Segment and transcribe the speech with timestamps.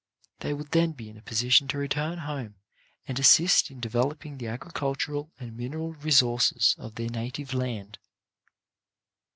[0.39, 2.55] They would then be in a position to return home
[3.07, 7.99] and assist in developing the agricultural and mineral resources of their native land.